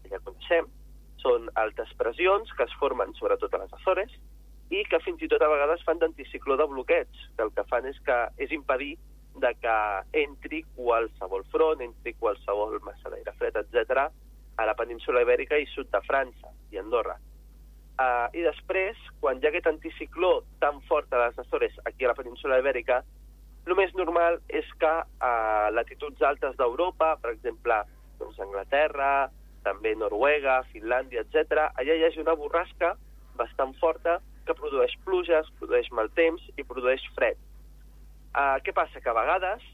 que 0.02 0.14
ja 0.14 0.22
coneixem, 0.24 0.70
són 1.22 1.50
altes 1.60 1.92
pressions 2.00 2.50
que 2.56 2.64
es 2.66 2.78
formen 2.80 3.12
sobretot 3.18 3.52
a 3.54 3.62
les 3.62 3.74
Azores, 3.80 4.14
i 4.72 4.82
que 4.88 5.00
fins 5.04 5.20
i 5.22 5.28
tot 5.28 5.44
a 5.44 5.50
vegades 5.52 5.84
fan 5.84 6.00
d'anticicló 6.00 6.56
de 6.56 6.66
bloqueig, 6.70 7.10
que 7.36 7.44
el 7.44 7.52
que 7.52 7.66
fan 7.68 7.86
és 7.90 7.98
que 8.06 8.18
és 8.40 8.54
impedir 8.56 8.94
de 9.40 9.54
que 9.60 9.76
entri 10.24 10.64
qualsevol 10.76 11.46
front, 11.54 11.80
entri 11.80 12.12
qualsevol 12.18 12.78
massa 12.84 13.10
d'aire 13.12 13.32
fred, 13.38 13.56
etc 13.62 14.10
a 14.56 14.66
la 14.66 14.74
península 14.74 15.22
Ibèrica 15.22 15.58
i 15.58 15.66
sud 15.72 15.90
de 15.92 16.00
França 16.06 16.52
i 16.72 16.78
Andorra. 16.78 17.16
Uh, 18.02 18.28
I 18.34 18.44
després, 18.44 18.98
quan 19.20 19.38
hi 19.38 19.46
ha 19.46 19.50
aquest 19.52 19.68
anticicló 19.68 20.40
tan 20.62 20.80
fort 20.88 21.12
a 21.12 21.26
les 21.26 21.38
Açores 21.38 21.76
aquí 21.84 22.04
a 22.04 22.12
la 22.12 22.18
península 22.18 22.58
Ibèrica, 22.60 23.02
el 23.66 23.76
més 23.78 23.92
normal 23.94 24.40
és 24.50 24.66
que 24.80 24.90
a 25.28 25.34
latituds 25.70 26.24
altes 26.26 26.56
d'Europa, 26.58 27.14
per 27.22 27.30
exemple, 27.36 27.78
doncs 28.18 28.40
Anglaterra, 28.42 29.30
també 29.62 29.94
Noruega, 29.94 30.62
Finlàndia, 30.72 31.22
etc., 31.22 31.68
allà 31.78 31.94
hi 31.94 32.04
hagi 32.08 32.22
una 32.24 32.34
borrasca 32.34 32.96
bastant 33.38 33.76
forta 33.78 34.18
que 34.46 34.56
produeix 34.58 34.96
pluges, 35.06 35.46
produeix 35.60 35.92
mal 35.94 36.10
temps 36.18 36.42
i 36.58 36.66
produeix 36.66 37.04
fred. 37.14 37.38
Uh, 38.32 38.58
què 38.64 38.72
passa? 38.72 39.00
Que 39.00 39.12
a 39.12 39.16
vegades, 39.16 39.64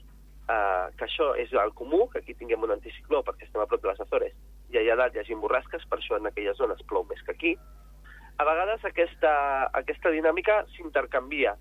uh, 0.50 0.90
que 0.98 1.06
això 1.06 1.32
és 1.38 1.52
el 1.54 1.74
comú, 1.78 2.08
que 2.12 2.22
aquí 2.22 2.34
tinguem 2.34 2.64
un 2.66 2.74
anticicló 2.74 3.22
perquè 3.26 3.46
estem 3.46 3.62
a 3.62 3.68
prop 3.70 3.82
de 3.84 3.92
les 3.92 4.00
Açores, 4.02 4.34
i 4.72 4.80
allà 4.80 4.96
dalt 4.98 5.14
hi 5.16 5.22
hagi 5.22 5.38
borrasques, 5.38 5.86
per 5.88 6.00
això 6.00 6.18
en 6.18 6.26
aquelles 6.30 6.58
zones 6.58 6.82
plou 6.90 7.06
més 7.08 7.22
que 7.22 7.36
aquí, 7.36 7.54
a 8.38 8.44
vegades 8.46 8.84
aquesta, 8.86 9.30
aquesta 9.74 10.12
dinàmica 10.14 10.60
s'intercanvia 10.76 11.56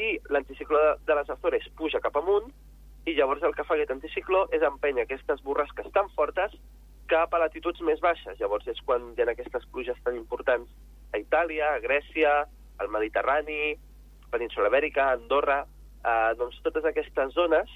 i 0.00 0.14
l'anticicló 0.32 0.78
de, 0.80 0.92
de 1.08 1.16
les 1.18 1.32
Açores 1.34 1.66
puja 1.76 2.00
cap 2.00 2.16
amunt 2.16 2.48
i 3.04 3.12
llavors 3.18 3.42
el 3.44 3.52
que 3.52 3.66
fa 3.68 3.76
aquest 3.76 3.92
anticicló 3.92 4.46
és 4.56 4.64
empènyer 4.64 5.04
aquestes 5.04 5.42
borrasques 5.44 5.90
tan 5.92 6.08
fortes 6.16 6.54
cap 7.10 7.34
a 7.34 7.40
latituds 7.42 7.82
més 7.84 8.00
baixes. 8.00 8.38
Llavors 8.40 8.64
és 8.70 8.80
quan 8.86 9.10
hi 9.12 9.20
ha 9.24 9.28
aquestes 9.32 9.66
pluges 9.74 9.98
tan 10.06 10.16
importants 10.16 10.70
a 11.12 11.20
Itàlia, 11.20 11.74
a 11.74 11.82
Grècia, 11.84 12.32
al 12.80 12.88
Mediterrani, 12.88 13.76
Península 14.32 14.72
Ibèrica, 14.72 15.12
Andorra... 15.18 15.62
Eh, 16.02 16.34
doncs 16.38 16.58
totes 16.66 16.86
aquestes 16.88 17.34
zones 17.34 17.70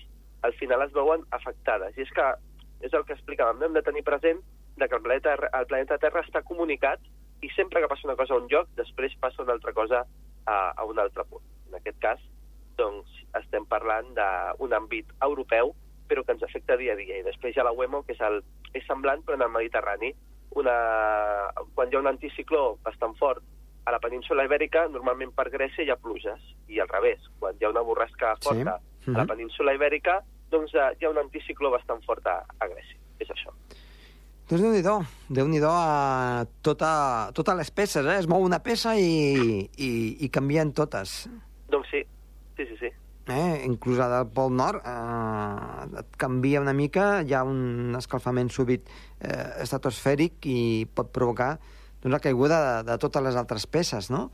al 0.47 0.55
final 0.55 0.83
es 0.83 0.93
veuen 0.95 1.25
afectades. 1.31 1.97
I 1.97 2.07
és 2.07 2.13
que 2.15 2.27
és 2.87 2.93
el 2.93 3.05
que 3.09 3.15
explicàvem, 3.17 3.59
no? 3.61 3.69
hem 3.69 3.77
de 3.77 3.85
tenir 3.87 4.05
present 4.05 4.43
de 4.77 4.89
que 4.89 4.97
el 4.99 5.03
planeta, 5.03 5.37
el 5.59 5.67
planeta 5.71 5.99
Terra 5.99 6.23
està 6.25 6.43
comunicat 6.45 7.01
i 7.45 7.51
sempre 7.55 7.81
que 7.81 7.89
passa 7.89 8.09
una 8.09 8.17
cosa 8.19 8.35
a 8.35 8.41
un 8.43 8.49
lloc, 8.53 8.69
després 8.77 9.17
passa 9.21 9.43
una 9.43 9.57
altra 9.57 9.73
cosa 9.77 10.03
a, 10.45 10.57
a 10.77 10.85
un 10.85 10.99
altre 10.99 11.25
punt. 11.31 11.45
En 11.69 11.79
aquest 11.79 11.99
cas, 12.03 12.21
doncs, 12.77 13.11
estem 13.41 13.65
parlant 13.69 14.13
d'un 14.17 14.77
àmbit 14.77 15.11
europeu, 15.25 15.73
però 16.09 16.23
que 16.25 16.37
ens 16.37 16.45
afecta 16.47 16.77
dia 16.77 16.95
a 16.95 17.01
dia. 17.01 17.19
I 17.19 17.27
després 17.27 17.57
hi 17.57 17.61
ha 17.61 17.67
la 17.67 17.75
WEMO, 17.75 18.05
que 18.07 18.15
és, 18.15 18.23
el, 18.23 18.43
és 18.77 18.85
semblant, 18.87 19.25
però 19.25 19.39
en 19.41 19.47
el 19.49 19.55
Mediterrani. 19.55 20.13
Una, 20.57 20.77
quan 21.75 21.91
hi 21.91 21.97
ha 21.97 22.03
un 22.05 22.09
anticicló 22.13 22.77
bastant 22.85 23.17
fort 23.19 23.45
a 23.87 23.93
la 23.95 24.01
península 24.03 24.45
Ibèrica, 24.45 24.89
normalment 24.91 25.31
per 25.37 25.49
Grècia 25.53 25.85
hi 25.87 25.91
ha 25.95 25.97
pluges, 25.97 26.43
i 26.69 26.81
al 26.83 26.89
revés, 26.91 27.23
quan 27.39 27.55
hi 27.61 27.65
ha 27.65 27.71
una 27.71 27.83
borrasca 27.87 28.35
Sí. 28.41 28.49
forta 28.49 28.81
Mhm. 29.07 29.15
a 29.15 29.19
la 29.21 29.27
península 29.27 29.75
Ibèrica, 29.75 30.21
doncs 30.51 30.75
eh, 30.75 30.97
hi 31.01 31.05
ha 31.07 31.11
un 31.11 31.19
anticicló 31.19 31.71
bastant 31.71 32.03
fort 32.05 32.27
a, 32.27 32.41
a 32.59 32.67
Grècia. 32.67 32.99
És 33.19 33.31
això. 33.31 33.53
Doncs 34.49 34.63
Déu-n'hi-do, 34.63 35.01
déu 35.29 35.49
nhi 35.49 35.59
a 35.65 36.47
tota, 36.63 37.31
totes 37.35 37.57
les 37.57 37.71
peces, 37.71 38.07
eh? 38.07 38.19
Es 38.19 38.29
mou 38.29 38.43
una 38.43 38.61
peça 38.63 38.95
i, 38.95 39.69
i, 39.77 39.89
i 40.21 40.29
canvien 40.31 40.73
totes. 40.73 41.29
Doncs 41.69 41.89
sí, 41.91 42.03
sí, 42.57 42.67
sí, 42.67 42.77
sí. 42.79 42.91
eh? 43.27 43.63
inclús 43.67 43.99
a 43.99 44.07
del 44.09 44.29
Pol 44.31 44.53
Nord, 44.55 44.83
eh, 44.87 45.99
et 45.99 46.17
canvia 46.17 46.61
una 46.61 46.73
mica, 46.73 47.23
hi 47.27 47.35
ha 47.35 47.43
un 47.43 47.95
escalfament 47.99 48.51
súbit 48.55 48.87
eh, 49.21 49.63
estratosfèric 49.65 50.47
i 50.47 50.87
pot 50.95 51.11
provocar 51.11 51.59
doncs, 52.07 52.13
la 52.15 52.21
caiguda 52.23 52.59
de, 52.83 52.91
de 52.93 52.99
totes 53.03 53.23
les 53.23 53.37
altres 53.37 53.67
peces, 53.67 54.11
no? 54.11 54.31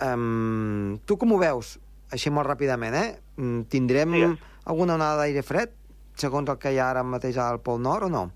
Um, 0.00 0.98
tu 1.06 1.16
com 1.18 1.32
ho 1.34 1.38
veus? 1.40 1.78
Així 2.14 2.30
molt 2.32 2.48
ràpidament, 2.48 2.94
eh? 2.96 3.18
Mm, 3.36 3.62
Tindrem 3.70 4.12
Digues. 4.14 4.38
alguna 4.66 4.94
onada 4.96 5.22
d'aire 5.22 5.42
fred, 5.42 5.74
segons 6.18 6.48
el 6.50 6.58
que 6.58 6.72
hi 6.72 6.78
ha 6.78 6.90
ara 6.90 7.02
mateix 7.02 7.36
al 7.38 7.60
Pol 7.62 7.80
Nord, 7.82 8.04
o 8.08 8.10
no? 8.10 8.30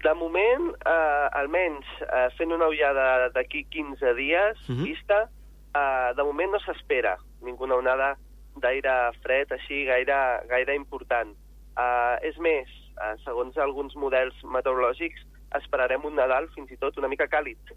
De 0.00 0.14
moment, 0.16 0.70
eh, 0.88 1.28
almenys 1.36 1.84
eh, 2.06 2.28
fent 2.38 2.52
una 2.56 2.68
ullada 2.72 3.28
d'aquí 3.34 3.64
15 3.68 4.14
dies, 4.16 4.56
Mhm. 4.68 4.84
vista, 4.84 5.28
eh, 5.74 6.12
de 6.16 6.22
moment 6.24 6.52
no 6.52 6.58
s'espera 6.60 7.18
ninguna 7.42 7.74
onada 7.76 8.16
d'aire 8.56 9.12
fred 9.22 9.52
així 9.52 9.84
gaire, 9.84 10.46
gaire 10.48 10.74
important. 10.74 11.34
Eh, 11.76 12.16
és 12.28 12.38
més, 12.38 12.68
eh, 13.00 13.14
segons 13.24 13.56
alguns 13.58 13.94
models 13.96 14.34
meteorològics, 14.44 15.20
esperarem 15.58 16.04
un 16.06 16.16
Nadal 16.18 16.48
fins 16.54 16.70
i 16.70 16.78
tot 16.80 16.98
una 17.00 17.08
mica 17.10 17.28
càlid, 17.30 17.74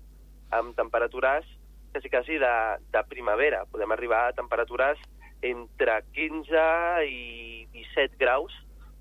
amb 0.54 0.76
temperatures 0.78 1.48
quasi, 1.94 2.10
quasi 2.10 2.38
de, 2.42 2.54
de 2.92 3.04
primavera. 3.10 3.64
Podem 3.72 3.92
arribar 3.92 4.28
a 4.28 4.34
temperatures 4.34 5.00
entre 5.44 6.02
15 6.14 7.06
i 7.08 7.68
17 7.74 8.18
graus 8.20 8.54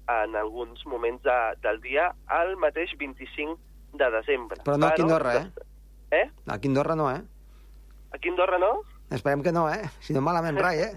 en 0.08 0.36
alguns 0.36 0.84
moments 0.86 1.22
de, 1.22 1.38
del 1.62 1.80
dia 1.80 2.10
al 2.26 2.56
mateix 2.56 2.94
25 2.98 3.58
de 3.98 4.10
desembre. 4.10 4.62
Però 4.64 4.76
no 4.76 4.88
a 4.88 4.94
Andorra, 4.98 5.36
eh? 5.40 5.46
Eh? 6.10 6.26
A 6.46 6.58
Andorra 6.58 6.96
no, 6.96 7.10
eh? 7.10 7.22
A 8.12 8.18
Andorra 8.20 8.58
no? 8.58 8.72
Esperem 9.10 9.42
que 9.42 9.52
no, 9.52 9.68
eh? 9.70 9.84
Si 10.00 10.12
no, 10.12 10.20
malament 10.24 10.58
rai, 10.58 10.78
eh? 10.88 10.94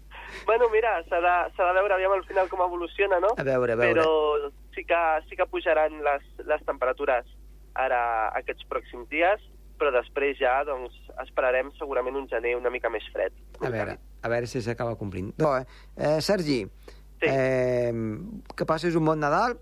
Bueno, 0.48 0.70
mira, 0.72 0.94
s'ha 1.08 1.18
de, 1.20 1.32
de 1.52 1.72
veure 1.76 1.92
aviam 1.92 2.12
al 2.14 2.22
final 2.24 2.46
com 2.48 2.62
evoluciona, 2.64 3.18
no? 3.20 3.34
A 3.36 3.44
veure, 3.44 3.74
a 3.74 3.76
veure. 3.76 4.00
Però 4.00 4.50
sí 4.78 4.84
que, 4.86 5.02
sí 5.28 5.36
que 5.36 5.46
pujaran 5.50 5.98
les, 6.06 6.26
les 6.46 6.62
temperatures 6.66 7.26
ara 7.74 8.00
aquests 8.38 8.66
pròxims 8.70 9.10
dies, 9.10 9.42
però 9.78 9.90
després 9.94 10.38
ja 10.38 10.60
doncs, 10.66 10.94
esperarem 11.24 11.72
segurament 11.78 12.16
un 12.18 12.28
gener 12.30 12.54
una 12.58 12.70
mica 12.70 12.90
més 12.90 13.06
fred. 13.14 13.34
A 13.58 13.70
veure, 13.74 13.98
a 13.98 14.30
veure 14.30 14.50
si 14.50 14.62
s'acaba 14.62 14.94
complint. 14.98 15.32
No, 15.42 15.56
eh? 15.58 15.66
eh 15.96 16.20
Sergi, 16.22 16.62
Sí. 17.18 17.26
eh, 17.26 17.90
que 18.54 18.64
passis 18.64 18.94
un 18.94 19.04
bon 19.04 19.18
Nadal 19.18 19.56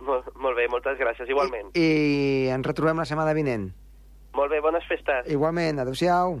Molt, 0.00 0.26
molt 0.34 0.56
bé, 0.56 0.64
moltes 0.66 0.96
gràcies, 0.98 1.28
igualment. 1.28 1.68
i, 1.76 1.84
i 1.84 2.48
ens 2.50 2.66
retrobem 2.66 2.98
la 2.98 3.04
setmana 3.06 3.34
vinent. 3.36 3.68
Molt 4.34 4.50
bé, 4.50 4.58
bones 4.64 4.86
festes. 4.88 5.28
Igualment, 5.30 5.78
adeu-siau. 5.82 6.40